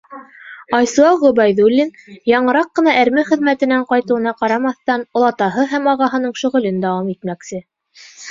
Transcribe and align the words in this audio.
Айсыуаҡ 0.75 1.19
Ғөбәйҙуллин, 1.23 1.91
яңыраҡ 2.31 2.71
ҡына 2.79 2.95
әрме 3.01 3.25
хеҙмәтенән 3.27 3.85
ҡайтыуына 3.93 4.33
ҡарамаҫтан, 4.41 5.05
олатаһы 5.21 5.67
һәм 5.77 5.91
ағаһының 5.95 6.35
шөғөлөн 6.45 6.83
дауам 6.87 7.13
итмәксе. 7.15 7.63